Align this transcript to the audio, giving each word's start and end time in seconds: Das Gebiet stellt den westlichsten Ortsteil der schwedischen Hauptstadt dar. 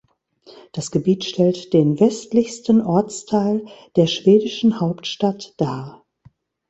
Das 0.71 0.89
Gebiet 0.89 1.25
stellt 1.25 1.73
den 1.73 1.99
westlichsten 1.99 2.81
Ortsteil 2.81 3.67
der 3.95 4.07
schwedischen 4.07 4.79
Hauptstadt 4.79 5.53
dar. 5.57 6.03